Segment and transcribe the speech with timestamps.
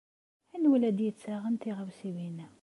[0.53, 2.47] Anwa i la d-yettaɣen tiɣawsiwin-a?